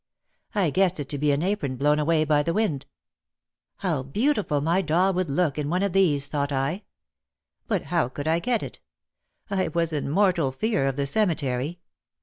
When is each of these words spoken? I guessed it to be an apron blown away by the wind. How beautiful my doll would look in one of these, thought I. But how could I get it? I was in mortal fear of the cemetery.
I 0.55 0.71
guessed 0.71 0.99
it 0.99 1.09
to 1.09 1.19
be 1.19 1.31
an 1.31 1.43
apron 1.43 1.75
blown 1.75 1.99
away 1.99 2.25
by 2.25 2.41
the 2.41 2.55
wind. 2.55 2.87
How 3.77 4.01
beautiful 4.01 4.59
my 4.59 4.81
doll 4.81 5.13
would 5.13 5.29
look 5.29 5.59
in 5.59 5.69
one 5.69 5.83
of 5.83 5.93
these, 5.93 6.27
thought 6.27 6.51
I. 6.51 6.85
But 7.67 7.83
how 7.83 8.09
could 8.09 8.27
I 8.27 8.39
get 8.39 8.63
it? 8.63 8.79
I 9.51 9.67
was 9.67 9.93
in 9.93 10.09
mortal 10.09 10.51
fear 10.51 10.87
of 10.87 10.95
the 10.95 11.05
cemetery. 11.05 11.81